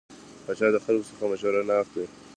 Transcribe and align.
پاچا 0.45 0.67
د 0.73 0.77
خلکو 0.85 1.07
څخه 1.09 1.23
مشوره 1.31 1.61
نه 1.69 1.75
اخلي. 1.83 2.05